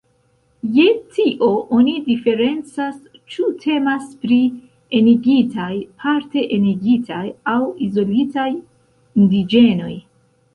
Je 0.75 0.83
tio 1.15 1.49
oni 1.79 1.91
diferencas, 2.07 2.95
ĉu 3.33 3.45
temas 3.65 4.07
pri 4.23 4.39
"enigitaj", 5.01 5.69
"parte 6.05 6.47
enigitaj" 6.57 7.21
aŭ 7.55 7.61
"izolitaj" 7.89 8.49
indiĝenoj. 8.57 9.93